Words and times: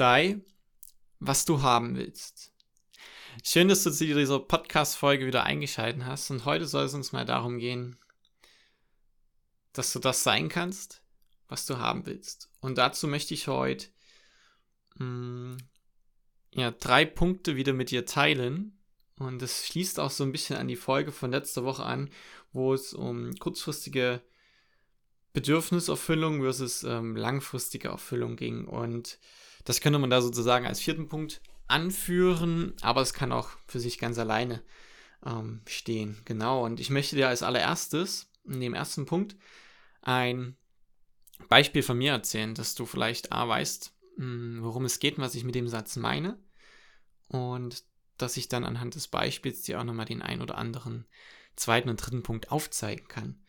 Sei, 0.00 0.40
was 1.18 1.44
du 1.44 1.60
haben 1.60 1.94
willst. 1.94 2.54
Schön, 3.44 3.68
dass 3.68 3.82
du 3.82 3.90
zu 3.90 4.06
dieser 4.06 4.38
Podcast-Folge 4.38 5.26
wieder 5.26 5.44
eingeschaltet 5.44 6.06
hast 6.06 6.30
und 6.30 6.46
heute 6.46 6.64
soll 6.64 6.86
es 6.86 6.94
uns 6.94 7.12
mal 7.12 7.26
darum 7.26 7.58
gehen, 7.58 7.98
dass 9.74 9.92
du 9.92 9.98
das 9.98 10.22
sein 10.22 10.48
kannst, 10.48 11.02
was 11.48 11.66
du 11.66 11.76
haben 11.76 12.06
willst. 12.06 12.48
Und 12.60 12.78
dazu 12.78 13.08
möchte 13.08 13.34
ich 13.34 13.46
heute 13.46 13.88
mh, 14.94 15.04
hm, 15.04 15.58
ja, 16.52 16.70
drei 16.70 17.04
Punkte 17.04 17.56
wieder 17.56 17.74
mit 17.74 17.90
dir 17.90 18.06
teilen. 18.06 18.78
Und 19.18 19.42
das 19.42 19.66
schließt 19.66 20.00
auch 20.00 20.10
so 20.10 20.24
ein 20.24 20.32
bisschen 20.32 20.56
an 20.56 20.68
die 20.68 20.76
Folge 20.76 21.12
von 21.12 21.30
letzter 21.30 21.62
Woche 21.62 21.84
an, 21.84 22.08
wo 22.52 22.72
es 22.72 22.94
um 22.94 23.34
kurzfristige 23.34 24.22
Bedürfniserfüllung 25.34 26.40
versus 26.40 26.84
ähm, 26.84 27.16
langfristige 27.16 27.88
Erfüllung 27.88 28.36
ging. 28.36 28.64
Und 28.64 29.18
das 29.64 29.80
könnte 29.80 29.98
man 29.98 30.10
da 30.10 30.22
sozusagen 30.22 30.66
als 30.66 30.80
vierten 30.80 31.08
Punkt 31.08 31.40
anführen, 31.66 32.74
aber 32.80 33.00
es 33.00 33.14
kann 33.14 33.32
auch 33.32 33.50
für 33.66 33.80
sich 33.80 33.98
ganz 33.98 34.18
alleine 34.18 34.62
ähm, 35.24 35.60
stehen. 35.66 36.20
Genau. 36.24 36.64
Und 36.64 36.80
ich 36.80 36.90
möchte 36.90 37.16
dir 37.16 37.28
als 37.28 37.42
allererstes 37.42 38.30
in 38.44 38.60
dem 38.60 38.74
ersten 38.74 39.06
Punkt 39.06 39.36
ein 40.02 40.56
Beispiel 41.48 41.82
von 41.82 41.98
mir 41.98 42.12
erzählen, 42.12 42.54
dass 42.54 42.74
du 42.74 42.86
vielleicht 42.86 43.32
A 43.32 43.48
weißt, 43.48 43.94
mh, 44.16 44.24
hm, 44.24 44.58
worum 44.62 44.84
es 44.84 44.98
geht 44.98 45.18
und 45.18 45.24
was 45.24 45.34
ich 45.34 45.44
mit 45.44 45.54
dem 45.54 45.68
Satz 45.68 45.96
meine. 45.96 46.38
Und 47.28 47.84
dass 48.18 48.36
ich 48.36 48.48
dann 48.48 48.64
anhand 48.64 48.94
des 48.96 49.08
Beispiels 49.08 49.62
dir 49.62 49.80
auch 49.80 49.84
nochmal 49.84 50.06
den 50.06 50.22
ein 50.22 50.42
oder 50.42 50.58
anderen 50.58 51.06
zweiten 51.56 51.88
und 51.88 51.96
dritten 51.96 52.22
Punkt 52.22 52.50
aufzeigen 52.50 53.08
kann. 53.08 53.40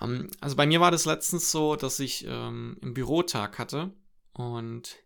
Ähm, 0.00 0.30
also 0.40 0.56
bei 0.56 0.66
mir 0.66 0.80
war 0.80 0.90
das 0.90 1.04
letztens 1.04 1.50
so, 1.50 1.76
dass 1.76 2.00
ich 2.00 2.24
ähm, 2.26 2.76
im 2.80 2.94
Bürotag 2.94 3.58
hatte 3.58 3.92
und 4.32 4.96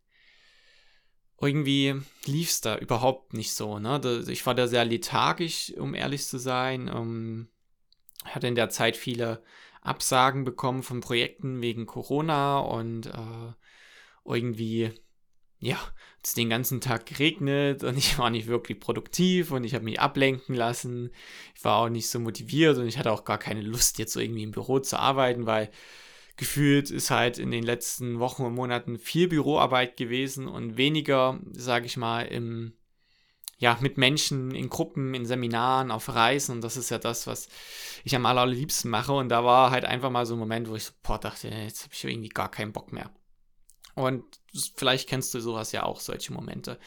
irgendwie 1.41 1.95
lief 2.27 2.51
es 2.51 2.61
da 2.61 2.77
überhaupt 2.77 3.33
nicht 3.33 3.55
so. 3.55 3.79
Ne? 3.79 4.25
Ich 4.29 4.45
war 4.47 4.55
da 4.55 4.69
sehr 4.69 4.85
lethargisch, 4.85 5.73
um 5.77 5.95
ehrlich 5.95 6.27
zu 6.27 6.39
sein. 6.39 6.89
Ähm, 6.89 7.49
hatte 8.25 8.47
in 8.47 8.55
der 8.55 8.69
Zeit 8.69 8.97
viele 8.97 9.43
Absagen 9.83 10.45
bekommen 10.45 10.83
von 10.83 11.01
Projekten 11.01 11.63
wegen 11.63 11.87
Corona 11.87 12.59
und 12.59 13.07
äh, 13.07 13.53
irgendwie, 14.25 14.93
ja, 15.59 15.79
es 16.23 16.35
den 16.35 16.51
ganzen 16.51 16.83
Tag 16.83 17.07
geregnet 17.07 17.83
und 17.83 17.97
ich 17.99 18.19
war 18.19 18.29
nicht 18.29 18.47
wirklich 18.47 18.79
produktiv 18.79 19.51
und 19.51 19.65
ich 19.65 19.75
habe 19.75 19.85
mich 19.85 20.01
ablenken 20.01 20.55
lassen. 20.55 21.11
Ich 21.57 21.65
war 21.65 21.77
auch 21.77 21.89
nicht 21.89 22.09
so 22.09 22.21
motiviert 22.21 22.77
und 22.77 22.87
ich 22.87 22.99
hatte 22.99 23.13
auch 23.13 23.25
gar 23.25 23.39
keine 23.39 23.63
Lust, 23.63 23.99
jetzt 23.99 24.13
so 24.13 24.21
irgendwie 24.21 24.43
im 24.43 24.51
Büro 24.51 24.79
zu 24.81 24.99
arbeiten, 24.99 25.47
weil 25.47 25.71
gefühlt 26.41 26.91
ist 26.91 27.11
halt 27.11 27.39
in 27.39 27.51
den 27.51 27.63
letzten 27.63 28.19
Wochen 28.19 28.45
und 28.45 28.55
Monaten 28.55 28.99
viel 28.99 29.28
Büroarbeit 29.28 29.99
gewesen 29.99 30.49
und 30.49 30.78
weniger, 30.78 31.39
sage 31.53 31.84
ich 31.84 31.99
mal, 31.99 32.23
im, 32.23 32.73
ja, 33.59 33.77
mit 33.83 33.99
Menschen 33.99 34.55
in 34.55 34.71
Gruppen, 34.71 35.12
in 35.12 35.27
Seminaren, 35.27 35.91
auf 35.91 36.09
Reisen. 36.09 36.53
Und 36.53 36.61
das 36.62 36.79
ist 36.79 36.89
ja 36.89 36.97
das, 36.97 37.27
was 37.27 37.49
ich 38.05 38.17
am 38.17 38.25
allerliebsten 38.25 38.91
mache. 38.91 39.12
Und 39.12 39.29
da 39.29 39.45
war 39.45 39.71
halt 39.71 39.84
einfach 39.84 40.09
mal 40.09 40.25
so 40.25 40.34
ein 40.34 40.39
Moment, 40.39 40.71
wo 40.71 40.77
ich 40.77 40.84
so, 40.84 40.93
boah, 41.03 41.19
dachte, 41.19 41.49
jetzt 41.49 41.84
habe 41.84 41.93
ich 41.93 42.05
irgendwie 42.05 42.31
gar 42.31 42.50
keinen 42.50 42.73
Bock 42.73 42.91
mehr. 42.91 43.11
Und 43.95 44.25
vielleicht 44.77 45.11
kennst 45.11 45.34
du 45.34 45.41
sowas 45.41 45.73
ja 45.73 45.83
auch, 45.83 46.00
solche 46.00 46.33
Momente. 46.33 46.79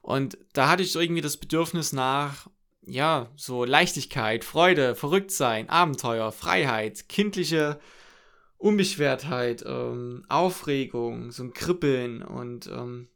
Und 0.00 0.38
da 0.54 0.70
hatte 0.70 0.82
ich 0.82 0.94
irgendwie 0.94 1.20
das 1.20 1.36
Bedürfnis 1.36 1.92
nach, 1.92 2.46
ja, 2.86 3.30
so 3.36 3.66
Leichtigkeit, 3.66 4.42
Freude, 4.42 4.94
Verrücktsein, 4.94 5.68
Abenteuer, 5.68 6.32
Freiheit, 6.32 7.10
kindliche 7.10 7.78
Unbeschwertheit, 8.58 9.64
ähm, 9.66 10.24
Aufregung, 10.28 11.30
so 11.30 11.42
ein 11.42 11.52
Kribbeln 11.52 12.22
und 12.22 12.66
ähm, 12.68 13.08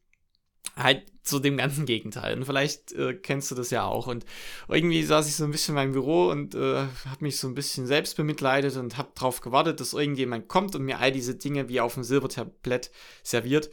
halt 0.76 1.04
so 1.22 1.38
dem 1.38 1.56
ganzen 1.56 1.86
Gegenteil. 1.86 2.36
Und 2.36 2.44
vielleicht 2.44 2.92
äh, 2.92 3.14
kennst 3.14 3.50
du 3.50 3.54
das 3.54 3.70
ja 3.70 3.84
auch. 3.84 4.06
Und 4.06 4.24
irgendwie 4.68 5.02
saß 5.02 5.28
ich 5.28 5.36
so 5.36 5.44
ein 5.44 5.50
bisschen 5.50 5.72
in 5.72 5.76
meinem 5.76 5.92
Büro 5.92 6.28
und 6.30 6.54
äh, 6.54 6.76
habe 6.76 7.20
mich 7.20 7.38
so 7.38 7.48
ein 7.48 7.54
bisschen 7.54 7.86
selbst 7.86 8.16
bemitleidet 8.16 8.76
und 8.76 8.96
habe 8.96 9.10
darauf 9.14 9.40
gewartet, 9.40 9.80
dass 9.80 9.92
irgendjemand 9.92 10.48
kommt 10.48 10.74
und 10.74 10.82
mir 10.82 10.98
all 10.98 11.12
diese 11.12 11.34
Dinge 11.34 11.68
wie 11.68 11.80
auf 11.80 11.94
dem 11.94 12.04
Silbertablett 12.04 12.90
serviert 13.22 13.70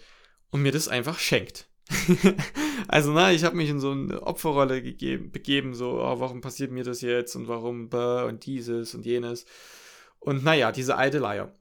und 0.51 0.61
mir 0.61 0.72
das 0.72 0.88
einfach 0.88 1.19
schenkt. 1.19 1.67
also, 2.88 3.13
na, 3.13 3.31
ich 3.31 3.44
habe 3.44 3.55
mich 3.55 3.69
in 3.69 3.79
so 3.79 3.91
eine 3.91 4.22
Opferrolle 4.23 4.81
gegeben, 4.81 5.31
begeben, 5.31 5.73
so, 5.73 6.01
oh, 6.01 6.19
warum 6.19 6.41
passiert 6.41 6.72
mir 6.72 6.84
das 6.84 7.01
jetzt 7.01 7.35
und 7.35 7.47
warum 7.47 7.89
bäh, 7.89 8.25
und 8.25 8.45
dieses 8.45 8.94
und 8.94 9.05
jenes. 9.05 9.45
Und 10.27 10.43
naja, 10.43 10.73
diese 10.73 10.97
alte 10.97 11.19
Leier. 11.19 11.53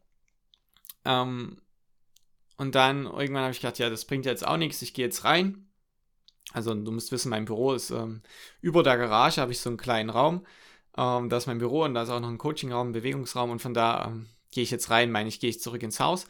Ähm, 1.05 1.63
und 2.57 2.75
dann 2.75 3.05
irgendwann 3.05 3.43
habe 3.43 3.53
ich 3.53 3.61
gedacht, 3.61 3.79
ja, 3.79 3.89
das 3.89 4.07
bringt 4.07 4.27
jetzt 4.27 4.45
auch 4.45 4.57
nichts, 4.57 4.83
ich 4.83 4.93
gehe 4.93 5.05
jetzt 5.05 5.23
rein. 5.23 5.69
Also 6.53 6.75
du 6.75 6.91
musst 6.91 7.13
wissen, 7.13 7.29
mein 7.29 7.45
Büro 7.45 7.75
ist 7.75 7.91
ähm, 7.91 8.23
über 8.61 8.83
der 8.83 8.99
Garage, 8.99 9.41
habe 9.41 9.53
ich 9.53 9.61
so 9.61 9.71
einen 9.71 9.77
kleinen 9.77 10.11
Raum. 10.11 10.45
Ähm, 10.97 11.29
da 11.29 11.37
ist 11.37 11.47
mein 11.47 11.59
Büro 11.59 11.85
und 11.85 11.95
da 11.95 12.03
ist 12.03 12.11
auch 12.11 12.19
noch 12.19 12.29
ein 12.29 12.39
Coachingraum, 12.39 12.89
ein 12.89 12.93
Bewegungsraum 12.93 13.51
und 13.51 13.63
von 13.63 13.73
da 13.73 14.07
ähm, 14.07 14.27
gehe 14.51 14.65
ich 14.65 14.73
jetzt 14.73 14.91
rein, 14.91 15.13
meine 15.13 15.29
ich, 15.29 15.39
gehe 15.39 15.51
ich 15.51 15.61
zurück 15.61 15.85
ins 15.85 16.01
Haus 16.01 16.27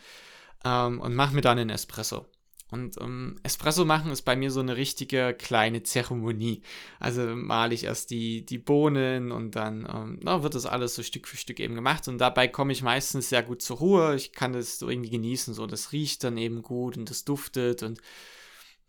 ähm, 0.63 1.01
und 1.01 1.15
mache 1.15 1.35
mir 1.35 1.41
dann 1.41 1.59
einen 1.59 1.71
Espresso. 1.71 2.27
Und 2.71 3.01
ähm, 3.01 3.37
Espresso 3.45 3.85
machen 3.85 4.11
ist 4.11 4.23
bei 4.23 4.35
mir 4.35 4.51
so 4.51 4.59
eine 4.59 4.77
richtige 4.77 5.35
kleine 5.35 5.85
Zeremonie. 5.85 6.63
Also 6.99 7.23
male 7.37 7.75
ich 7.75 7.85
erst 7.85 8.11
die, 8.11 8.45
die 8.45 8.59
Bohnen 8.59 9.31
und 9.31 9.55
dann 9.55 9.89
ähm, 9.89 10.19
na, 10.23 10.43
wird 10.43 10.57
das 10.57 10.67
alles 10.67 10.97
so 10.97 11.05
Stück 11.05 11.29
für 11.29 11.37
Stück 11.37 11.61
eben 11.61 11.77
gemacht. 11.77 12.09
Und 12.09 12.19
dabei 12.19 12.49
komme 12.49 12.73
ich 12.73 12.83
meistens 12.83 13.29
sehr 13.29 13.45
gut 13.45 13.63
zur 13.63 13.79
Ruhe. 13.79 14.17
Ich 14.17 14.33
kann 14.33 14.53
das 14.53 14.81
so 14.81 14.89
irgendwie 14.89 15.11
genießen. 15.11 15.55
So, 15.55 15.67
das 15.67 15.93
riecht 15.93 16.25
dann 16.25 16.37
eben 16.39 16.63
gut 16.63 16.97
und 16.97 17.09
das 17.09 17.25
duftet 17.25 17.85
und 17.85 18.01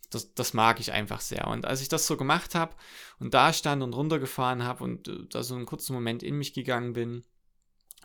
das, 0.09 0.33
das 0.33 0.53
mag 0.53 0.79
ich 0.79 0.91
einfach 0.91 1.21
sehr. 1.21 1.47
Und 1.47 1.65
als 1.65 1.81
ich 1.81 1.89
das 1.89 2.07
so 2.07 2.17
gemacht 2.17 2.55
habe 2.55 2.75
und 3.19 3.33
da 3.33 3.53
stand 3.53 3.83
und 3.83 3.93
runtergefahren 3.93 4.63
habe 4.63 4.83
und 4.83 5.07
äh, 5.07 5.25
da 5.29 5.43
so 5.43 5.55
einen 5.55 5.65
kurzen 5.65 5.93
Moment 5.93 6.23
in 6.23 6.37
mich 6.37 6.53
gegangen 6.53 6.93
bin 6.93 7.23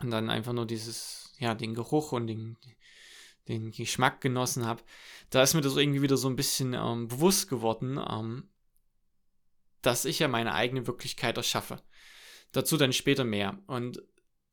und 0.01 0.11
dann 0.11 0.29
einfach 0.29 0.53
nur 0.53 0.67
dieses, 0.67 1.33
ja, 1.39 1.55
den 1.55 1.73
Geruch 1.73 2.11
und 2.11 2.27
den, 2.27 2.57
den 3.47 3.71
Geschmack 3.71 4.21
genossen 4.21 4.65
habe, 4.65 4.83
da 5.29 5.43
ist 5.43 5.53
mir 5.53 5.61
das 5.61 5.75
irgendwie 5.75 6.01
wieder 6.01 6.17
so 6.17 6.29
ein 6.29 6.35
bisschen 6.35 6.73
ähm, 6.73 7.07
bewusst 7.07 7.49
geworden, 7.49 7.99
ähm, 8.09 8.49
dass 9.81 10.05
ich 10.05 10.19
ja 10.19 10.27
meine 10.27 10.53
eigene 10.53 10.87
Wirklichkeit 10.87 11.37
erschaffe. 11.37 11.81
Dazu 12.53 12.77
dann 12.77 12.93
später 12.93 13.25
mehr. 13.25 13.59
Und 13.67 14.01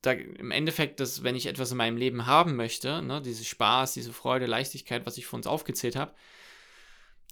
da 0.01 0.11
im 0.11 0.51
Endeffekt, 0.51 0.99
dass 0.99 1.23
wenn 1.23 1.35
ich 1.35 1.45
etwas 1.45 1.71
in 1.71 1.77
meinem 1.77 1.97
Leben 1.97 2.25
haben 2.25 2.55
möchte, 2.55 3.01
ne, 3.01 3.21
diese 3.21 3.45
Spaß, 3.45 3.93
diese 3.93 4.13
Freude, 4.13 4.47
Leichtigkeit, 4.47 5.05
was 5.05 5.17
ich 5.17 5.25
vor 5.25 5.37
uns 5.37 5.47
aufgezählt 5.47 5.95
habe, 5.95 6.13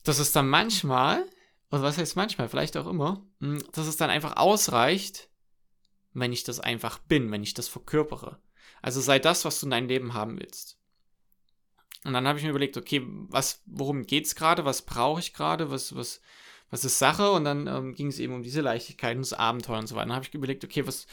dass 0.04 0.20
es 0.20 0.32
dann 0.32 0.48
manchmal, 0.48 1.26
oder 1.72 1.82
was 1.82 1.98
heißt 1.98 2.16
manchmal, 2.16 2.48
vielleicht 2.48 2.78
auch 2.78 2.88
immer, 2.88 3.26
hm, 3.42 3.64
dass 3.74 3.88
es 3.88 3.98
dann 3.98 4.10
einfach 4.10 4.38
ausreicht, 4.38 5.30
wenn 6.14 6.32
ich 6.32 6.44
das 6.44 6.60
einfach 6.60 7.00
bin, 7.00 7.32
wenn 7.32 7.44
ich 7.44 7.54
das 7.54 7.68
verkörpere. 7.68 8.40
Also 8.82 9.02
sei 9.02 9.20
das, 9.20 9.46
was 9.46 9.60
du 9.60 9.66
in 9.66 9.72
deinem 9.72 9.88
Leben 9.88 10.14
haben 10.14 10.40
willst. 10.40 10.79
Und 12.06 12.14
dann 12.14 12.28
habe 12.28 12.40
ich 12.40 12.46
mir 12.46 12.52
überlegt, 12.52 12.78
okay, 12.78 13.02
was, 13.06 13.62
worum 13.66 14.06
geht 14.06 14.26
es 14.26 14.36
gerade, 14.36 14.64
was 14.66 14.84
brauche 14.84 15.20
ich 15.20 15.34
gerade, 15.34 15.70
was, 15.70 15.96
was, 15.96 16.22
was 16.72 16.86
ist 16.86 17.00
Sache? 17.00 17.32
Und 17.32 17.44
dann 17.44 17.68
ähm, 17.68 17.94
ging 17.94 18.08
es 18.08 18.20
eben 18.20 18.34
um 18.34 18.44
diese 18.44 18.62
Leichtigkeit 18.62 19.16
und 19.16 19.24
das 19.24 19.34
Abenteuer 19.34 19.80
und 19.80 19.88
so 19.88 19.96
weiter. 19.96 20.08
Dann 20.08 20.16
habe 20.16 20.26
ich 20.26 20.34
überlegt, 20.34 20.64
okay, 20.64 20.86
was, 20.88 21.08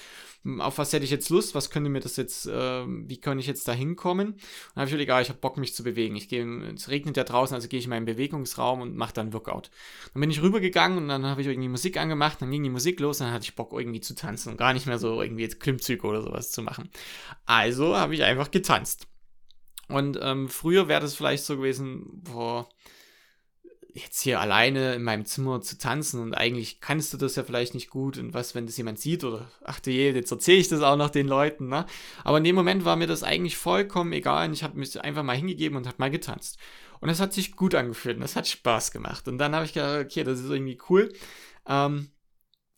auf 0.58 0.78
was 0.78 0.92
hätte 0.92 1.04
ich 1.04 1.10
jetzt 1.10 1.28
Lust? 1.30 1.54
Was 1.54 1.70
könnte 1.70 1.90
mir 1.90 2.00
das 2.00 2.16
jetzt, 2.16 2.46
äh, 2.46 2.84
wie 2.86 3.16
kann 3.16 3.38
ich 3.38 3.46
jetzt 3.46 3.66
da 3.66 3.72
hinkommen? 3.72 4.28
Und 4.28 4.40
dann 4.74 4.82
habe 4.82 4.86
ich 4.86 4.92
überlegt, 4.92 5.10
ah, 5.10 5.20
ich 5.20 5.28
habe 5.28 5.40
Bock, 5.40 5.56
mich 5.56 5.74
zu 5.74 5.82
bewegen. 5.82 6.14
Ich 6.14 6.28
gehe, 6.28 6.46
es 6.74 6.88
regnet 6.88 7.16
ja 7.16 7.24
draußen, 7.24 7.54
also 7.54 7.68
gehe 7.68 7.78
ich 7.78 7.86
in 7.86 7.90
meinen 7.90 8.06
Bewegungsraum 8.06 8.80
und 8.80 8.96
mache 8.96 9.14
dann 9.14 9.32
Workout. 9.32 9.70
Dann 10.12 10.20
bin 10.20 10.30
ich 10.30 10.42
rübergegangen 10.42 10.98
und 10.98 11.08
dann 11.08 11.26
habe 11.26 11.40
ich 11.40 11.48
irgendwie 11.48 11.68
Musik 11.68 11.96
angemacht, 11.96 12.40
dann 12.40 12.50
ging 12.50 12.62
die 12.62 12.70
Musik 12.70 13.00
los, 13.00 13.20
und 13.20 13.26
dann 13.26 13.34
hatte 13.34 13.44
ich 13.44 13.56
Bock, 13.56 13.72
irgendwie 13.72 14.00
zu 14.00 14.14
tanzen 14.14 14.50
und 14.50 14.58
gar 14.58 14.72
nicht 14.72 14.86
mehr 14.86 14.98
so 14.98 15.20
irgendwie 15.20 15.42
jetzt 15.42 15.58
Klimmzüge 15.58 16.06
oder 16.06 16.22
sowas 16.22 16.52
zu 16.52 16.62
machen. 16.62 16.90
Also 17.46 17.96
habe 17.96 18.14
ich 18.14 18.22
einfach 18.22 18.50
getanzt. 18.50 19.08
Und 19.88 20.18
ähm, 20.20 20.48
früher 20.48 20.88
wäre 20.88 21.00
das 21.00 21.14
vielleicht 21.14 21.44
so 21.44 21.56
gewesen, 21.56 22.22
boah, 22.24 22.68
jetzt 23.96 24.20
hier 24.22 24.40
alleine 24.40 24.94
in 24.94 25.02
meinem 25.02 25.24
Zimmer 25.24 25.62
zu 25.62 25.78
tanzen 25.78 26.20
und 26.20 26.34
eigentlich 26.34 26.80
kannst 26.80 27.12
du 27.12 27.16
das 27.16 27.36
ja 27.36 27.44
vielleicht 27.44 27.72
nicht 27.72 27.88
gut 27.88 28.18
und 28.18 28.34
was, 28.34 28.54
wenn 28.54 28.66
das 28.66 28.76
jemand 28.76 28.98
sieht 28.98 29.24
oder 29.24 29.50
ach 29.64 29.80
du 29.80 29.90
je, 29.90 30.10
jetzt 30.10 30.30
erzähle 30.30 30.58
ich 30.58 30.68
das 30.68 30.82
auch 30.82 30.96
noch 30.96 31.08
den 31.08 31.26
Leuten, 31.26 31.68
ne? 31.68 31.86
Aber 32.22 32.38
in 32.38 32.44
dem 32.44 32.54
Moment 32.54 32.84
war 32.84 32.96
mir 32.96 33.06
das 33.06 33.22
eigentlich 33.22 33.56
vollkommen 33.56 34.12
egal 34.12 34.48
und 34.48 34.52
ich 34.52 34.62
habe 34.62 34.78
mich 34.78 35.00
einfach 35.00 35.22
mal 35.22 35.36
hingegeben 35.36 35.78
und 35.78 35.86
habe 35.86 35.96
mal 35.98 36.10
getanzt. 36.10 36.58
Und 37.00 37.08
es 37.08 37.20
hat 37.20 37.32
sich 37.32 37.56
gut 37.56 37.74
angefühlt 37.74 38.16
und 38.16 38.22
es 38.22 38.36
hat 38.36 38.46
Spaß 38.46 38.90
gemacht. 38.90 39.28
Und 39.28 39.38
dann 39.38 39.54
habe 39.54 39.64
ich 39.64 39.72
gedacht, 39.72 40.04
okay, 40.04 40.24
das 40.24 40.40
ist 40.40 40.50
irgendwie 40.50 40.78
cool. 40.88 41.12
Ähm, 41.66 42.10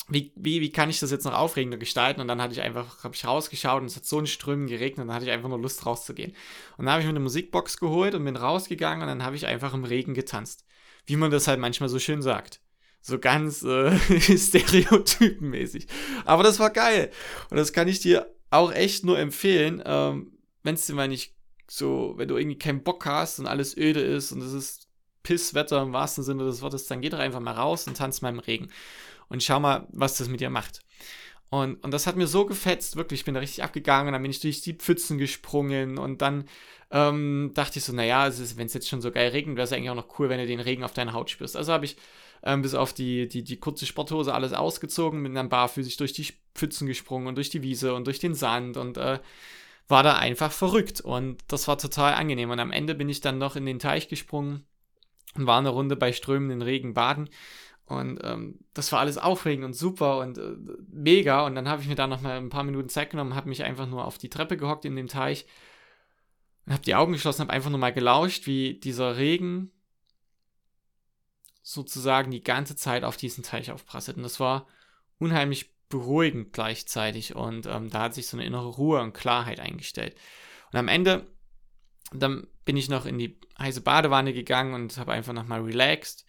wie, 0.09 0.33
wie, 0.37 0.61
wie 0.63 0.73
kann 0.73 0.89
ich 0.89 1.01
das 1.01 1.11
jetzt 1.11 1.25
noch 1.25 1.35
aufregender 1.35 1.77
gestalten? 1.77 2.21
Und 2.21 2.29
dann 2.29 2.41
hatte 2.41 2.55
ich 2.55 2.63
einfach, 2.63 3.05
habe 3.05 3.15
ich 3.15 3.27
rausgeschaut 3.27 3.83
und 3.83 3.87
es 3.87 3.97
hat 3.97 4.07
so 4.07 4.19
in 4.19 4.27
Strömen 4.27 4.67
geregnet 4.67 5.01
und 5.01 5.09
dann 5.09 5.15
hatte 5.15 5.27
ich 5.27 5.31
einfach 5.31 5.51
nur 5.51 5.61
Lust 5.61 5.85
rauszugehen. 5.85 6.33
Und 6.79 6.87
dann 6.87 6.93
habe 6.93 7.03
ich 7.03 7.07
mir 7.07 7.11
eine 7.11 7.21
Musikbox 7.21 7.79
geholt 7.79 8.15
und 8.15 8.25
bin 8.25 8.37
rausgegangen 8.37 9.03
und 9.03 9.09
dann 9.09 9.23
habe 9.23 9.37
ich 9.37 9.47
einfach 9.47 9.75
im 9.75 9.85
Regen 9.85 10.15
getanzt. 10.15 10.65
Wie 11.05 11.17
man 11.17 11.31
das 11.31 11.47
halt 11.47 11.61
manchmal 11.61 11.91
so 11.91 11.99
schön 11.99 12.23
sagt. 12.23 12.61
So 13.03 13.19
ganz 13.19 13.63
äh, 13.63 13.97
stereotypenmäßig. 14.21 15.87
Aber 16.25 16.43
das 16.43 16.59
war 16.59 16.71
geil. 16.71 17.11
Und 17.51 17.59
das 17.59 17.75
kann 17.75 17.87
ich 17.87 18.01
dir 18.01 18.35
auch 18.51 18.73
echt 18.73 19.05
nur 19.05 19.19
empfehlen, 19.19 19.83
ähm, 19.85 20.39
wenn 20.63 20.75
es 20.75 20.87
dir 20.87 20.95
mal 20.95 21.09
nicht 21.09 21.35
so, 21.71 22.15
wenn 22.17 22.29
du 22.29 22.39
irgendwie 22.39 22.59
keinen 22.59 22.83
Bock 22.83 23.05
hast 23.05 23.39
und 23.39 23.47
alles 23.47 23.77
öde 23.77 24.01
ist 24.01 24.33
und 24.33 24.41
es 24.41 24.55
ist 24.55 24.89
Pisswetter 25.23 25.83
im 25.83 25.93
wahrsten 25.93 26.25
Sinne 26.25 26.45
des 26.45 26.63
Wortes, 26.63 26.87
dann 26.87 27.03
geh 27.03 27.11
doch 27.11 27.19
einfach 27.19 27.41
mal 27.41 27.53
raus 27.53 27.87
und 27.87 27.99
tanz 27.99 28.23
mal 28.23 28.31
im 28.31 28.39
Regen 28.39 28.71
und 29.29 29.43
schau 29.43 29.61
mal, 29.61 29.87
was 29.91 30.17
das 30.17 30.29
mit 30.29 30.41
dir 30.41 30.51
macht. 30.51 30.81
Und, 31.51 31.83
und 31.83 31.93
das 31.93 32.07
hat 32.07 32.17
mir 32.17 32.27
so 32.27 32.45
gefetzt, 32.45 32.97
wirklich, 32.97 33.21
ich 33.21 33.25
bin 33.25 33.35
da 33.35 33.41
richtig 33.41 33.65
abgegangen 33.65 34.09
und 34.09 34.13
dann 34.13 34.23
bin 34.23 34.31
ich 34.31 34.41
durch 34.41 34.61
die 34.61 34.75
Pfützen 34.75 35.17
gesprungen 35.17 35.97
und 35.97 36.21
dann 36.21 36.45
ähm, 36.91 37.53
dachte 37.55 37.79
ich 37.79 37.85
so, 37.85 37.93
naja, 37.93 38.31
wenn 38.57 38.67
es 38.67 38.75
jetzt 38.75 38.89
schon 38.89 39.01
so 39.01 39.11
geil 39.11 39.31
regnet, 39.31 39.57
wäre 39.57 39.65
es 39.65 39.73
eigentlich 39.73 39.91
auch 39.91 39.95
noch 39.95 40.19
cool, 40.19 40.29
wenn 40.29 40.39
du 40.39 40.47
den 40.47 40.61
Regen 40.61 40.85
auf 40.85 40.93
deiner 40.93 41.15
Haut 41.15 41.31
spürst. 41.31 41.57
Also 41.57 41.73
habe 41.73 41.87
ich 41.87 41.97
ähm, 42.43 42.63
bis 42.63 42.75
auf 42.75 42.93
die, 42.93 43.29
die, 43.29 43.43
die 43.45 43.57
kurze 43.59 43.87
Sporthose 43.87 44.35
alles 44.35 44.53
ausgezogen, 44.53 45.23
bin 45.23 45.35
dann 45.35 45.49
barfüßig 45.49 45.97
durch 45.97 46.13
die 46.13 46.29
Pfützen 46.55 46.87
gesprungen 46.87 47.27
und 47.27 47.37
durch 47.37 47.51
die 47.51 47.63
Wiese 47.63 47.95
und 47.95 48.07
durch 48.07 48.19
den 48.19 48.35
Sand 48.35 48.77
und 48.77 48.99
äh, 48.99 49.19
war 49.89 50.03
da 50.03 50.17
einfach 50.17 50.53
verrückt 50.53 51.01
und 51.01 51.43
das 51.49 51.67
war 51.67 51.79
total 51.79 52.13
angenehm. 52.13 52.51
Und 52.51 52.61
am 52.61 52.73
Ende 52.73 52.95
bin 52.95 53.09
ich 53.09 53.23
dann 53.23 53.39
noch 53.39 53.57
in 53.57 53.65
den 53.65 53.79
Teich 53.79 54.09
gesprungen 54.09 54.67
und 55.35 55.47
war 55.47 55.59
eine 55.59 55.71
Runde 55.71 55.97
bei 55.97 56.13
strömenden 56.13 56.61
Regen 56.61 56.93
baden 56.93 57.31
und 57.89 58.21
ähm, 58.23 58.59
das 58.75 58.93
war 58.93 59.01
alles 59.01 59.17
aufregend 59.17 59.65
und 59.65 59.73
super 59.73 60.19
und 60.19 60.37
äh, 60.37 60.57
mega. 60.93 61.47
Und 61.47 61.55
dann 61.55 61.69
habe 61.69 61.81
ich 61.81 61.89
mir 61.89 61.95
da 61.95 62.07
noch 62.07 62.21
mal 62.21 62.37
ein 62.37 62.51
paar 62.51 62.65
Minuten 62.65 62.91
Zeit 62.91 63.11
genommen, 63.11 63.35
habe 63.35 63.49
mich 63.49 63.65
einfach 63.65 63.87
nur 63.87 64.05
auf 64.05 64.19
die 64.19 64.29
Treppe 64.29 64.59
gehockt 64.59 64.85
in 64.85 64.95
dem 64.95 65.09
Teich 65.09 65.47
und 66.67 66.75
habe 66.75 66.83
die 66.83 66.95
Augen 66.95 67.13
geschlossen, 67.13 67.41
habe 67.41 67.53
einfach 67.53 67.71
nur 67.71 67.79
mal 67.79 67.95
gelauscht, 67.95 68.47
wie 68.47 68.75
dieser 68.79 69.17
Regen 69.17 69.73
sozusagen 71.63 72.31
die 72.31 72.43
ganze 72.43 72.77
Zeit 72.77 73.05
auf 73.05 73.17
diesen 73.17 73.43
Teich 73.43 73.71
aufprasselt. 73.71 74.19
Und 74.19 74.23
das 74.23 74.39
war 74.39 74.67
unheimlich 75.19 75.75
beruhigend 75.89 76.53
gleichzeitig. 76.53 77.37
Und 77.37 77.65
ähm, 77.65 77.89
da 77.89 78.03
hat 78.03 78.15
sich 78.15 78.27
so 78.27 78.37
eine 78.37 78.45
innere 78.45 78.69
Ruhe 78.69 79.01
und 79.01 79.15
Klarheit 79.15 79.61
eingestellt. 79.61 80.15
Und 80.73 80.79
am 80.79 80.89
Ende, 80.89 81.27
dann 82.13 82.47
bin 82.67 82.77
ich 82.77 82.91
noch 82.91 83.07
in 83.07 83.17
die 83.17 83.41
heiße 83.59 83.81
Badewanne 83.81 84.35
gegangen 84.35 84.75
und 84.75 84.99
habe 84.99 85.13
einfach 85.13 85.33
nochmal 85.33 85.63
relaxed. 85.63 86.27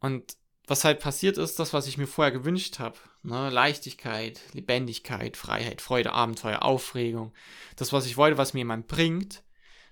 Und 0.00 0.36
was 0.66 0.84
halt 0.84 1.00
passiert 1.00 1.38
ist, 1.38 1.58
das, 1.58 1.72
was 1.72 1.86
ich 1.86 1.96
mir 1.96 2.06
vorher 2.06 2.32
gewünscht 2.32 2.78
habe. 2.78 2.98
Ne? 3.22 3.50
Leichtigkeit, 3.50 4.40
Lebendigkeit, 4.52 5.36
Freiheit, 5.36 5.80
Freude, 5.80 6.12
Abenteuer, 6.12 6.62
Aufregung. 6.62 7.32
Das, 7.76 7.92
was 7.92 8.06
ich 8.06 8.16
wollte, 8.16 8.38
was 8.38 8.52
mir 8.52 8.60
jemand 8.60 8.88
bringt, 8.88 9.44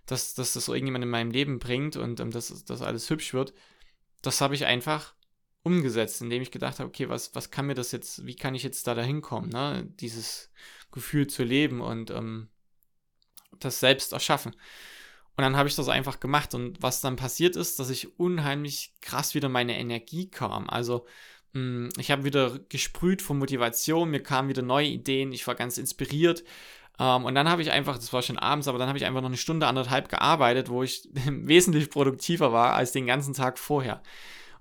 dass, 0.07 0.35
dass 0.35 0.53
das 0.55 0.69
irgendjemand 0.69 1.05
in 1.05 1.11
meinem 1.11 1.31
Leben 1.31 1.59
bringt 1.59 1.97
und 1.97 2.21
um, 2.21 2.31
dass 2.31 2.65
das 2.65 2.83
alles 2.83 3.09
hübsch 3.09 3.33
wird, 3.35 3.55
das 4.23 4.41
habe 4.41 4.55
ich 4.55 4.67
einfach 4.67 5.15
umgesetzt, 5.63 6.21
indem 6.21 6.43
ich 6.43 6.51
gedacht 6.51 6.79
habe, 6.79 6.89
okay, 6.89 7.09
was, 7.09 7.35
was 7.35 7.51
kann 7.51 7.67
mir 7.67 7.75
das 7.75 7.93
jetzt, 7.93 8.27
wie 8.27 8.37
kann 8.37 8.55
ich 8.55 8.63
jetzt 8.63 8.87
da 8.87 8.95
dahin 8.95 9.23
kommen, 9.23 9.49
ne? 9.49 9.89
dieses 10.01 10.51
Gefühl 10.93 11.27
zu 11.27 11.43
leben 11.43 11.81
und 11.81 12.11
ähm, 12.11 12.49
das 13.61 13.81
selbst 13.81 14.13
erschaffen. 14.13 14.55
Und 15.37 15.43
dann 15.43 15.57
habe 15.57 15.69
ich 15.69 15.75
das 15.75 15.89
einfach 15.89 16.21
gemacht. 16.21 16.55
Und 16.55 16.83
was 16.83 17.01
dann 17.01 17.17
passiert 17.17 17.57
ist, 17.57 17.79
dass 17.79 17.91
ich 17.91 18.19
unheimlich 18.19 18.95
krass 19.01 19.35
wieder 19.35 19.49
meine 19.49 19.79
Energie 19.79 20.31
kam. 20.31 20.69
Also 20.69 21.07
mh, 21.53 21.61
hm, 21.61 21.89
ich 21.99 22.11
habe 22.11 22.25
wieder 22.25 22.59
gesprüht 22.69 23.23
von 23.23 23.39
Motivation, 23.39 24.11
mir 24.11 24.23
kamen 24.23 24.49
wieder 24.49 24.63
neue 24.63 24.89
Ideen, 24.89 25.33
ich 25.33 25.47
war 25.47 25.55
ganz 25.55 25.79
inspiriert. 25.79 26.45
Ähm, 26.99 27.25
und 27.25 27.35
dann 27.35 27.49
habe 27.49 27.63
ich 27.63 27.73
einfach, 27.73 27.97
das 27.97 28.13
war 28.13 28.23
schon 28.23 28.39
abends, 28.39 28.69
aber 28.69 28.79
dann 28.79 28.89
habe 28.89 28.99
ich 28.99 29.05
einfach 29.05 29.21
noch 29.21 29.29
eine 29.29 29.37
Stunde, 29.37 29.67
anderthalb 29.67 30.09
gearbeitet, 30.09 30.69
wo 30.69 30.83
ich 30.83 31.09
wesentlich 31.13 31.91
produktiver 31.91 32.53
war 32.53 32.75
als 32.75 32.93
den 32.93 33.07
ganzen 33.07 33.35
Tag 33.35 33.59
vorher. 33.59 34.03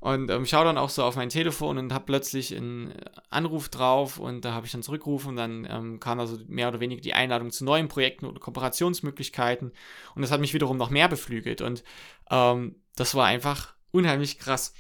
Und 0.03 0.29
ähm, 0.29 0.45
schaue 0.45 0.65
dann 0.65 0.77
auch 0.77 0.89
so 0.89 1.01
auf 1.01 1.15
mein 1.15 1.29
Telefon 1.29 1.77
und 1.77 1.94
habe 1.94 2.03
plötzlich 2.03 2.53
einen 2.53 2.94
Anruf 3.29 3.69
drauf 3.69 4.19
und 4.19 4.44
da 4.44 4.51
habe 4.51 4.65
ich 4.65 4.73
dann 4.73 4.83
zurückgerufen. 4.83 5.29
Und 5.29 5.35
dann 5.38 5.65
ähm, 5.69 6.00
kam 6.01 6.19
also 6.19 6.38
mehr 6.47 6.67
oder 6.67 6.81
weniger 6.81 7.00
die 7.00 7.13
Einladung 7.13 7.51
zu 7.51 7.63
neuen 7.63 7.88
Projekten 7.88 8.25
oder 8.25 8.38
Kooperationsmöglichkeiten. 8.41 9.71
Und 10.13 10.21
das 10.21 10.29
hat 10.29 10.41
mich 10.41 10.53
wiederum 10.53 10.75
noch 10.75 10.89
mehr 10.89 11.07
beflügelt 11.07 11.61
und 11.61 11.85
ähm, 12.29 12.75
das 12.97 13.15
war 13.15 13.27
einfach 13.27 13.75
unheimlich 13.91 14.39
krass 14.39 14.73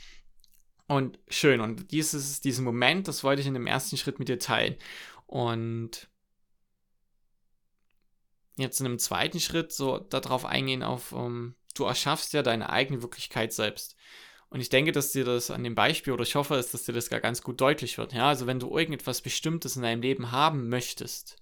und 0.87 1.17
schön. 1.29 1.61
Und 1.61 1.91
dieses, 1.91 2.41
diesen 2.41 2.65
Moment, 2.65 3.07
das 3.07 3.23
wollte 3.23 3.41
ich 3.41 3.47
in 3.47 3.53
dem 3.53 3.65
ersten 3.65 3.95
Schritt 3.95 4.19
mit 4.19 4.27
dir 4.27 4.39
teilen. 4.39 4.75
Und 5.25 6.09
jetzt 8.57 8.81
in 8.81 8.87
einem 8.87 8.99
zweiten 8.99 9.39
Schritt 9.39 9.71
so 9.71 9.99
darauf 9.99 10.43
eingehen 10.43 10.83
auf, 10.83 11.13
um, 11.13 11.25
ähm, 11.25 11.55
du 11.75 11.85
erschaffst 11.85 12.33
ja 12.33 12.43
deine 12.43 12.69
eigene 12.69 13.01
Wirklichkeit 13.01 13.53
selbst. 13.53 13.95
Und 14.53 14.59
ich 14.59 14.69
denke, 14.69 14.91
dass 14.91 15.11
dir 15.11 15.25
das 15.25 15.49
an 15.49 15.63
dem 15.63 15.73
Beispiel, 15.73 16.13
oder 16.13 16.21
ich 16.21 16.35
hoffe, 16.35 16.53
dass 16.53 16.83
dir 16.83 16.93
das 16.93 17.09
gar 17.09 17.19
ganz 17.19 17.41
gut 17.41 17.59
deutlich 17.59 17.97
wird. 17.97 18.13
Ja, 18.13 18.27
also 18.27 18.45
wenn 18.45 18.59
du 18.59 18.69
irgendetwas 18.77 19.21
Bestimmtes 19.21 19.75
in 19.75 19.81
deinem 19.81 20.03
Leben 20.03 20.31
haben 20.31 20.69
möchtest, 20.69 21.37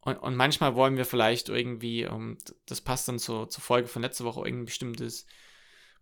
und, 0.00 0.16
und 0.16 0.34
manchmal 0.34 0.74
wollen 0.74 0.96
wir 0.96 1.04
vielleicht 1.04 1.48
irgendwie, 1.48 2.06
um, 2.06 2.30
ähm, 2.30 2.38
das 2.66 2.80
passt 2.80 3.06
dann 3.06 3.20
zur, 3.20 3.48
zur 3.48 3.62
Folge 3.62 3.86
von 3.86 4.02
letzter 4.02 4.24
Woche, 4.24 4.40
irgendein 4.40 4.64
bestimmtes 4.64 5.26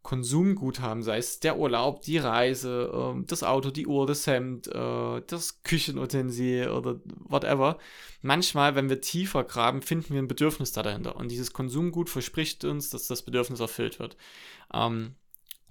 Konsumgut 0.01 0.81
haben, 0.81 1.03
sei 1.03 1.19
es 1.19 1.39
der 1.39 1.59
Urlaub, 1.59 2.01
die 2.01 2.17
Reise, 2.17 2.91
ähm, 2.93 3.27
das 3.27 3.43
Auto, 3.43 3.71
die 3.71 3.87
Uhr, 3.87 4.07
das 4.07 4.27
Hemd, 4.27 4.69
äh, 4.69 5.21
das 5.27 5.63
Küchenutensil 5.65 6.71
oder 6.71 6.99
whatever. 7.05 7.79
Manchmal, 8.23 8.75
wenn 8.75 8.89
wir 8.89 9.03
tiefer 9.03 9.45
graben, 9.45 9.83
finden 9.83 10.15
wir 10.15 10.23
ein 10.23 10.29
Bedürfnis 10.29 10.73
da 10.73 10.83
dahinter. 10.83 11.15
Und 11.17 11.31
dieses 11.31 11.53
Konsumgut 11.53 12.09
verspricht 12.09 12.65
uns, 12.65 12.89
dass 12.89 13.07
das 13.07 13.23
Bedürfnis 13.23 13.61
erfüllt 13.61 13.99
wird. 13.99 14.17
Ähm, 14.73 15.15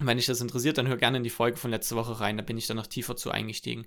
und 0.02 0.08
wenn 0.08 0.18
dich 0.18 0.26
das 0.26 0.42
interessiert, 0.42 0.80
dann 0.80 0.88
hör 0.88 0.98
gerne 0.98 1.18
in 1.18 1.24
die 1.24 1.30
Folge 1.30 1.58
von 1.58 1.70
letzter 1.70 1.96
Woche 1.96 2.20
rein, 2.20 2.36
da 2.36 2.44
bin 2.44 2.58
ich 2.58 2.66
dann 2.66 2.78
noch 2.78 2.88
tiefer 2.88 3.16
zu 3.16 3.30
eingestiegen. 3.30 3.86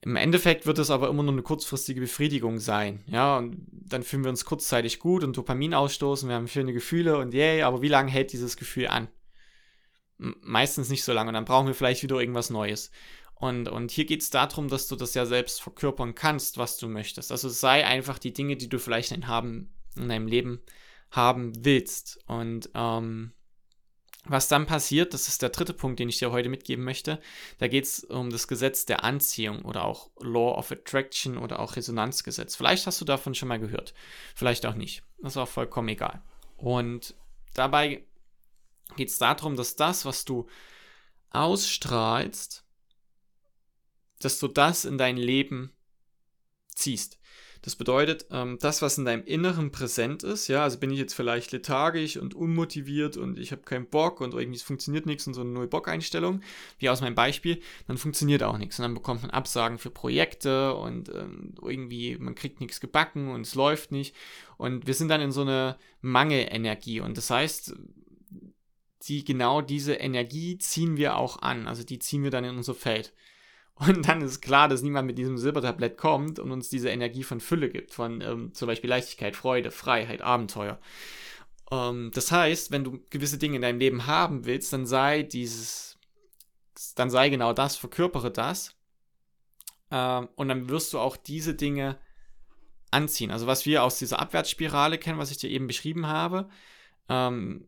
Im 0.00 0.16
Endeffekt 0.16 0.66
wird 0.66 0.80
es 0.80 0.90
aber 0.90 1.08
immer 1.08 1.22
nur 1.22 1.32
eine 1.32 1.42
kurzfristige 1.42 2.00
Befriedigung 2.00 2.58
sein. 2.58 3.04
Ja, 3.06 3.38
und 3.38 3.64
dann 3.70 4.02
fühlen 4.02 4.24
wir 4.24 4.30
uns 4.30 4.44
kurzzeitig 4.44 4.98
gut 4.98 5.22
und 5.22 5.36
Dopamin 5.36 5.72
ausstoßen, 5.72 6.28
wir 6.28 6.34
haben 6.34 6.48
schöne 6.48 6.72
Gefühle 6.72 7.16
und 7.18 7.32
yay, 7.32 7.62
aber 7.62 7.80
wie 7.80 7.88
lange 7.88 8.10
hält 8.10 8.32
dieses 8.32 8.56
Gefühl 8.56 8.88
an? 8.88 9.06
Meistens 10.18 10.88
nicht 10.88 11.04
so 11.04 11.12
lange 11.12 11.28
und 11.28 11.34
dann 11.34 11.44
brauchen 11.44 11.68
wir 11.68 11.74
vielleicht 11.74 12.02
wieder 12.02 12.18
irgendwas 12.18 12.50
Neues. 12.50 12.90
Und, 13.36 13.68
und 13.68 13.92
hier 13.92 14.04
geht 14.04 14.22
es 14.22 14.30
darum, 14.30 14.66
dass 14.66 14.88
du 14.88 14.96
das 14.96 15.14
ja 15.14 15.26
selbst 15.26 15.62
verkörpern 15.62 16.16
kannst, 16.16 16.58
was 16.58 16.76
du 16.78 16.88
möchtest. 16.88 17.30
Also 17.30 17.48
sei 17.48 17.86
einfach 17.86 18.18
die 18.18 18.32
Dinge, 18.32 18.56
die 18.56 18.68
du 18.68 18.80
vielleicht 18.80 19.12
in, 19.12 19.28
haben, 19.28 19.72
in 19.96 20.08
deinem 20.08 20.26
Leben 20.26 20.60
haben 21.12 21.52
willst. 21.64 22.18
Und 22.26 22.70
ähm, 22.74 23.32
was 24.24 24.46
dann 24.46 24.66
passiert, 24.66 25.14
das 25.14 25.26
ist 25.26 25.42
der 25.42 25.48
dritte 25.48 25.74
Punkt, 25.74 25.98
den 25.98 26.08
ich 26.08 26.18
dir 26.18 26.30
heute 26.30 26.48
mitgeben 26.48 26.84
möchte. 26.84 27.20
Da 27.58 27.66
geht 27.66 27.84
es 27.84 28.04
um 28.04 28.30
das 28.30 28.46
Gesetz 28.46 28.86
der 28.86 29.02
Anziehung 29.02 29.62
oder 29.62 29.84
auch 29.84 30.10
Law 30.20 30.56
of 30.56 30.70
Attraction 30.70 31.38
oder 31.38 31.58
auch 31.58 31.74
Resonanzgesetz. 31.74 32.54
Vielleicht 32.54 32.86
hast 32.86 33.00
du 33.00 33.04
davon 33.04 33.34
schon 33.34 33.48
mal 33.48 33.58
gehört, 33.58 33.94
vielleicht 34.34 34.64
auch 34.64 34.74
nicht. 34.74 35.02
Das 35.20 35.32
ist 35.32 35.36
auch 35.38 35.48
vollkommen 35.48 35.88
egal. 35.88 36.22
Und 36.56 37.16
dabei 37.54 38.04
geht 38.96 39.08
es 39.08 39.18
darum, 39.18 39.56
dass 39.56 39.74
das, 39.74 40.04
was 40.04 40.24
du 40.24 40.48
ausstrahlst, 41.30 42.64
dass 44.20 44.38
du 44.38 44.46
das 44.46 44.84
in 44.84 44.98
dein 44.98 45.16
Leben 45.16 45.72
ziehst. 46.68 47.18
Das 47.62 47.76
bedeutet, 47.76 48.26
ähm, 48.32 48.58
das, 48.60 48.82
was 48.82 48.98
in 48.98 49.04
deinem 49.04 49.24
Inneren 49.24 49.70
präsent 49.70 50.24
ist, 50.24 50.48
ja, 50.48 50.64
also 50.64 50.78
bin 50.78 50.90
ich 50.90 50.98
jetzt 50.98 51.14
vielleicht 51.14 51.52
lethargisch 51.52 52.16
und 52.16 52.34
unmotiviert 52.34 53.16
und 53.16 53.38
ich 53.38 53.52
habe 53.52 53.62
keinen 53.62 53.86
Bock 53.86 54.20
und 54.20 54.34
irgendwie 54.34 54.56
es 54.56 54.64
funktioniert 54.64 55.06
nichts 55.06 55.28
und 55.28 55.34
so 55.34 55.42
eine 55.42 55.50
Null-Bock-Einstellung, 55.50 56.40
wie 56.78 56.90
aus 56.90 57.00
meinem 57.00 57.14
Beispiel, 57.14 57.62
dann 57.86 57.98
funktioniert 57.98 58.42
auch 58.42 58.58
nichts. 58.58 58.80
Und 58.80 58.82
dann 58.82 58.94
bekommt 58.94 59.22
man 59.22 59.30
Absagen 59.30 59.78
für 59.78 59.90
Projekte 59.90 60.74
und 60.74 61.08
ähm, 61.10 61.54
irgendwie 61.62 62.16
man 62.18 62.34
kriegt 62.34 62.60
nichts 62.60 62.80
gebacken 62.80 63.28
und 63.28 63.42
es 63.42 63.54
läuft 63.54 63.92
nicht. 63.92 64.16
Und 64.56 64.88
wir 64.88 64.94
sind 64.94 65.08
dann 65.08 65.20
in 65.20 65.30
so 65.30 65.42
eine 65.42 65.78
Mangelenergie. 66.00 67.00
Und 67.00 67.16
das 67.16 67.30
heißt, 67.30 67.76
die, 69.06 69.24
genau 69.24 69.60
diese 69.60 69.94
Energie 69.94 70.58
ziehen 70.58 70.96
wir 70.96 71.16
auch 71.16 71.42
an. 71.42 71.68
Also 71.68 71.84
die 71.84 72.00
ziehen 72.00 72.24
wir 72.24 72.30
dann 72.30 72.44
in 72.44 72.56
unser 72.56 72.74
Feld. 72.74 73.12
Und 73.74 74.08
dann 74.08 74.22
ist 74.22 74.40
klar, 74.40 74.68
dass 74.68 74.82
niemand 74.82 75.06
mit 75.06 75.18
diesem 75.18 75.38
Silbertablett 75.38 75.96
kommt 75.96 76.38
und 76.38 76.52
uns 76.52 76.68
diese 76.68 76.90
Energie 76.90 77.24
von 77.24 77.40
Fülle 77.40 77.68
gibt, 77.68 77.92
von 77.92 78.20
ähm, 78.20 78.54
zum 78.54 78.66
Beispiel 78.66 78.90
Leichtigkeit, 78.90 79.34
Freude, 79.34 79.70
Freiheit, 79.70 80.22
Abenteuer. 80.22 80.78
Ähm, 81.70 82.10
das 82.14 82.30
heißt, 82.30 82.70
wenn 82.70 82.84
du 82.84 83.00
gewisse 83.10 83.38
Dinge 83.38 83.56
in 83.56 83.62
deinem 83.62 83.78
Leben 83.78 84.06
haben 84.06 84.44
willst, 84.44 84.72
dann 84.72 84.86
sei 84.86 85.22
dieses, 85.22 85.98
dann 86.94 87.10
sei 87.10 87.28
genau 87.28 87.52
das, 87.52 87.76
verkörpere 87.76 88.30
das. 88.30 88.76
Ähm, 89.90 90.28
und 90.36 90.48
dann 90.48 90.68
wirst 90.68 90.92
du 90.92 90.98
auch 90.98 91.16
diese 91.16 91.54
Dinge 91.54 91.98
anziehen. 92.90 93.30
Also 93.30 93.46
was 93.46 93.66
wir 93.66 93.82
aus 93.82 93.98
dieser 93.98 94.20
Abwärtsspirale 94.20 94.98
kennen, 94.98 95.18
was 95.18 95.30
ich 95.30 95.38
dir 95.38 95.50
eben 95.50 95.66
beschrieben 95.66 96.06
habe, 96.06 96.48
ähm, 97.08 97.66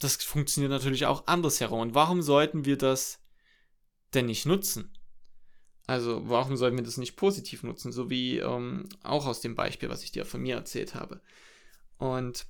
das 0.00 0.16
funktioniert 0.16 0.70
natürlich 0.70 1.06
auch 1.06 1.26
andersherum. 1.26 1.80
Und 1.80 1.94
warum 1.94 2.20
sollten 2.22 2.64
wir 2.64 2.76
das 2.76 3.20
denn 4.14 4.26
nicht 4.26 4.46
nutzen? 4.46 4.92
Also 5.86 6.28
warum 6.28 6.56
sollten 6.56 6.76
wir 6.76 6.84
das 6.84 6.98
nicht 6.98 7.16
positiv 7.16 7.62
nutzen, 7.62 7.92
so 7.92 8.10
wie 8.10 8.38
ähm, 8.38 8.88
auch 9.02 9.26
aus 9.26 9.40
dem 9.40 9.54
Beispiel, 9.54 9.88
was 9.88 10.02
ich 10.02 10.12
dir 10.12 10.26
von 10.26 10.42
mir 10.42 10.56
erzählt 10.56 10.94
habe. 10.94 11.20
Und 11.96 12.46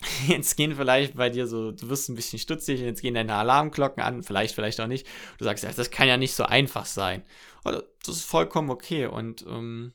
jetzt 0.28 0.56
gehen 0.56 0.76
vielleicht 0.76 1.16
bei 1.16 1.30
dir 1.30 1.46
so, 1.46 1.72
du 1.72 1.88
wirst 1.88 2.08
ein 2.08 2.14
bisschen 2.14 2.38
stutzig, 2.38 2.80
jetzt 2.80 3.02
gehen 3.02 3.14
deine 3.14 3.34
Alarmglocken 3.34 4.02
an, 4.02 4.22
vielleicht, 4.22 4.54
vielleicht 4.54 4.80
auch 4.80 4.86
nicht. 4.86 5.06
Du 5.38 5.44
sagst, 5.44 5.64
ja, 5.64 5.72
das 5.72 5.90
kann 5.90 6.08
ja 6.08 6.16
nicht 6.16 6.34
so 6.34 6.44
einfach 6.44 6.86
sein. 6.86 7.24
Oder 7.64 7.84
das 8.04 8.16
ist 8.16 8.24
vollkommen 8.24 8.70
okay. 8.70 9.06
Und 9.06 9.46
ähm, 9.46 9.94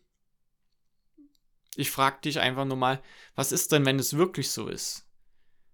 ich 1.76 1.90
frage 1.90 2.22
dich 2.22 2.40
einfach 2.40 2.66
nur 2.66 2.78
mal, 2.78 3.02
was 3.36 3.52
ist 3.52 3.72
denn, 3.72 3.86
wenn 3.86 4.00
es 4.00 4.18
wirklich 4.18 4.50
so 4.50 4.68
ist? 4.68 5.08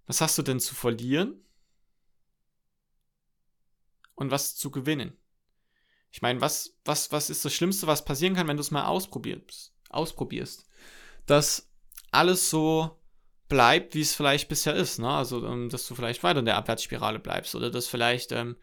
Was 0.06 0.22
hast 0.22 0.38
du 0.38 0.42
denn 0.42 0.60
zu 0.60 0.76
verlieren? 0.76 1.42
Und 4.20 4.32
was 4.32 4.58
zu 4.58 4.70
gewinnen? 4.70 5.18
Ich 6.12 6.22
meine, 6.22 6.42
was, 6.42 6.78
was, 6.84 7.14
was 7.14 7.30
ist 7.30 7.46
das 7.46 7.54
Schlimmste, 7.54 7.88
was 7.88 8.04
passieren 8.04 8.36
kann, 8.36 8.50
wenn 8.50 8.58
du 8.58 8.62
es 8.62 8.70
mal 8.70 8.86
ausprobierst? 8.86 9.74
ausprobierst? 9.88 10.68
Dass 11.26 11.72
alles 12.12 12.50
so 12.50 13.00
bleibt, 13.48 13.96
wie 13.96 14.02
es 14.02 14.14
vielleicht 14.14 14.50
bisher 14.50 14.76
ist. 14.76 15.00
Ne? 15.00 15.10
Also, 15.10 15.46
ähm, 15.48 15.70
dass 15.70 15.88
du 15.88 15.96
vielleicht 15.96 16.22
weiter 16.22 16.40
in 16.40 16.46
der 16.46 16.58
Abwärtsspirale 16.58 17.20
bleibst 17.20 17.56
oder 17.56 17.72
dass 17.72 17.88
vielleicht 17.88 18.34
ähm, 18.34 18.58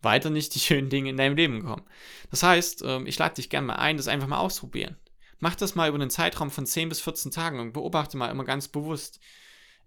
weiter 0.00 0.30
nicht 0.30 0.54
die 0.54 0.60
schönen 0.60 0.88
Dinge 0.88 1.10
in 1.10 1.18
deinem 1.18 1.36
Leben 1.36 1.62
kommen. 1.62 1.84
Das 2.30 2.42
heißt, 2.42 2.82
ähm, 2.86 3.06
ich 3.06 3.18
lade 3.18 3.34
dich 3.34 3.50
gerne 3.50 3.66
mal 3.66 3.76
ein, 3.76 3.98
das 3.98 4.08
einfach 4.08 4.28
mal 4.28 4.38
ausprobieren. 4.38 4.96
Mach 5.40 5.56
das 5.56 5.74
mal 5.74 5.90
über 5.90 5.98
einen 5.98 6.08
Zeitraum 6.08 6.50
von 6.50 6.64
10 6.64 6.88
bis 6.88 7.02
14 7.02 7.32
Tagen 7.32 7.60
und 7.60 7.74
beobachte 7.74 8.16
mal 8.16 8.30
immer 8.30 8.44
ganz 8.44 8.68
bewusst, 8.68 9.20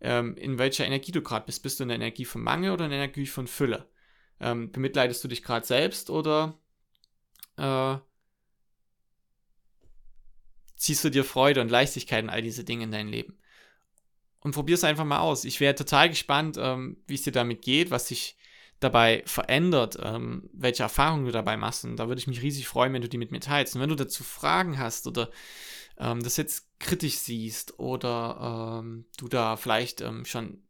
ähm, 0.02 0.38
in 0.38 0.60
welcher 0.60 0.86
Energie 0.86 1.12
du 1.12 1.24
gerade 1.24 1.48
bist. 1.48 1.64
Bist 1.64 1.80
du 1.80 1.84
in 1.84 1.90
der 1.90 1.96
Energie 1.96 2.26
von 2.26 2.44
Mangel 2.44 2.72
oder 2.72 2.86
in 2.86 2.92
der 2.92 3.00
Energie 3.00 3.26
von 3.26 3.48
Fülle? 3.48 3.90
Ähm, 4.40 4.72
bemitleidest 4.72 5.24
du 5.24 5.28
dich 5.28 5.44
gerade 5.44 5.66
selbst 5.66 6.10
oder 6.10 6.58
äh, 7.58 7.98
ziehst 10.76 11.04
du 11.04 11.10
dir 11.10 11.24
Freude 11.24 11.62
und 11.62 11.70
Leichtigkeit 11.70 12.24
in 12.24 12.30
all 12.30 12.42
diese 12.42 12.64
Dinge 12.64 12.84
in 12.84 12.92
dein 12.92 13.08
Leben? 13.08 13.38
Und 14.40 14.52
probier 14.52 14.76
es 14.76 14.84
einfach 14.84 15.06
mal 15.06 15.20
aus. 15.20 15.44
Ich 15.46 15.60
wäre 15.60 15.74
total 15.74 16.10
gespannt, 16.10 16.58
ähm, 16.60 16.98
wie 17.08 17.16
es 17.16 17.24
dir 17.24 17.32
damit 17.32 17.64
geht, 17.64 17.90
was 17.90 18.08
sich 18.08 18.38
dabei 18.80 19.24
verändert, 19.26 19.98
ähm, 20.02 20.50
welche 20.54 20.84
Erfahrungen 20.84 21.26
du 21.26 21.32
dabei 21.32 21.58
machst. 21.58 21.86
Und 21.86 21.96
da 21.96 22.08
würde 22.08 22.20
ich 22.20 22.28
mich 22.28 22.42
riesig 22.42 22.68
freuen, 22.68 22.94
wenn 22.94 23.02
du 23.02 23.10
die 23.10 23.18
mit 23.18 23.32
mir 23.32 23.40
teilst. 23.40 23.76
Und 23.76 23.82
wenn 23.82 23.90
du 23.90 23.96
dazu 23.96 24.24
Fragen 24.24 24.78
hast 24.78 25.08
oder 25.08 25.32
ähm, 25.98 26.22
das 26.22 26.38
jetzt 26.38 26.68
kritisch 26.80 27.16
siehst 27.16 27.80
oder 27.80 28.82
ähm, 28.84 29.06
du 29.18 29.28
da 29.28 29.56
vielleicht 29.58 30.02
ähm, 30.02 30.26
schon 30.26 30.65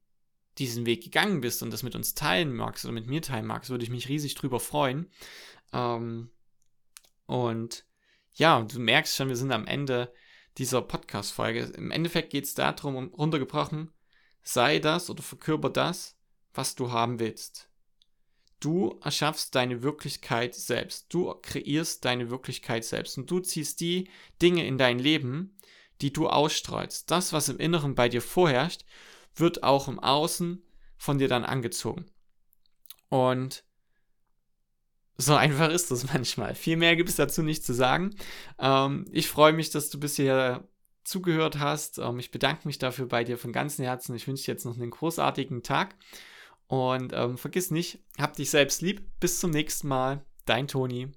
diesen 0.58 0.86
Weg 0.86 1.04
gegangen 1.04 1.42
bist 1.42 1.62
und 1.64 1.72
das 1.72 1.84
mit 1.84 1.96
uns 1.96 2.14
teilen 2.14 2.54
magst 2.54 2.86
oder 2.86 2.94
mit 2.94 3.08
mir 3.08 3.22
teilen 3.22 3.46
magst, 3.46 3.70
würde 3.70 3.84
ich 3.84 3.90
mich 3.90 4.10
riesig 4.10 4.36
drüber 4.36 4.60
freuen. 4.60 5.10
Ähm, 5.74 6.30
und 7.26 7.86
ja, 8.34 8.62
du 8.62 8.80
merkst 8.80 9.16
schon, 9.16 9.30
wir 9.30 9.36
sind 9.36 9.52
am 9.52 9.68
Ende 9.68 10.14
dieser 10.58 10.82
Podcast-Folge. 10.82 11.74
Im 11.76 11.92
Endeffekt 11.92 12.30
geht 12.30 12.46
es 12.46 12.54
darum, 12.54 12.96
um, 12.96 13.14
runtergebrochen, 13.14 13.92
sei 14.44 14.80
das 14.80 15.10
oder 15.10 15.24
verkörper 15.24 15.70
das, 15.70 16.18
was 16.54 16.76
du 16.76 16.92
haben 16.92 17.20
willst. 17.20 17.70
Du 18.60 19.00
erschaffst 19.04 19.54
deine 19.54 19.84
Wirklichkeit 19.84 20.56
selbst. 20.56 21.14
Du 21.14 21.34
kreierst 21.42 22.06
deine 22.06 22.30
Wirklichkeit 22.30 22.86
selbst. 22.86 23.18
Und 23.18 23.30
du 23.30 23.40
ziehst 23.40 23.80
die 23.82 24.10
Dinge 24.42 24.66
in 24.66 24.78
dein 24.78 24.98
Leben, 24.98 25.58
die 26.02 26.12
du 26.12 26.28
ausstrahlst. 26.28 27.12
Das, 27.12 27.34
was 27.34 27.50
im 27.50 27.58
Inneren 27.60 27.96
bei 27.96 28.10
dir 28.10 28.22
vorherrscht, 28.22 28.86
wird 29.36 29.64
auch 29.64 29.88
im 29.88 30.00
Außen 30.00 30.64
von 30.98 31.18
dir 31.18 31.28
dann 31.28 31.46
angezogen. 31.46 32.06
Und 33.10 33.64
so 35.18 35.36
einfach 35.36 35.70
ist 35.70 35.92
das 35.92 36.12
manchmal. 36.12 36.56
Viel 36.56 36.78
mehr 36.78 36.96
gibt 36.96 37.10
es 37.10 37.16
dazu 37.16 37.44
nicht 37.44 37.64
zu 37.64 37.74
sagen. 37.74 38.16
Ähm, 38.60 39.06
ich 39.12 39.28
freue 39.28 39.54
mich, 39.54 39.70
dass 39.70 39.90
du 39.90 40.00
bisher 40.00 40.68
zugehört 41.04 41.60
hast. 41.60 42.00
Ähm, 42.00 42.20
ich 42.20 42.32
bedanke 42.32 42.68
mich 42.68 42.78
dafür 42.78 43.08
bei 43.08 43.24
dir 43.24 43.38
von 43.38 43.52
ganzem 43.52 43.86
Herzen. 43.86 44.16
Ich 44.16 44.28
wünsche 44.28 44.46
dir 44.46 44.54
jetzt 44.54 44.66
noch 44.66 44.76
einen 44.76 44.92
großartigen 44.92 45.64
Tag. 45.64 45.96
Und 46.68 47.14
ähm, 47.14 47.38
vergiss 47.38 47.70
nicht, 47.70 48.00
hab 48.18 48.36
dich 48.36 48.50
selbst 48.50 48.82
lieb. 48.82 49.04
Bis 49.20 49.40
zum 49.40 49.52
nächsten 49.52 49.88
Mal. 49.88 50.26
Dein 50.46 50.68
Toni. 50.68 51.12